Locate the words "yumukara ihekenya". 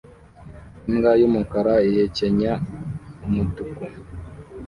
1.19-2.53